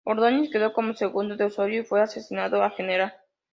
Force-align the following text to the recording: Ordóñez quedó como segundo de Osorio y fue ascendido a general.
Ordóñez 0.03 0.49
quedó 0.51 0.73
como 0.73 0.95
segundo 0.95 1.35
de 1.37 1.43
Osorio 1.43 1.81
y 1.81 1.85
fue 1.85 2.01
ascendido 2.01 2.63
a 2.63 2.71
general. 2.71 3.13